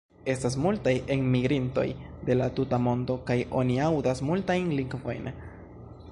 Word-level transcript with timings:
Estas 0.33 0.55
multaj 0.61 0.93
enmigrintoj 1.15 1.83
de 2.29 2.37
la 2.39 2.47
tuta 2.59 2.79
mondo, 2.85 3.17
kaj 3.29 3.37
oni 3.61 3.77
aŭdas 3.89 4.23
multajn 4.31 4.73
lingvojn. 4.79 5.33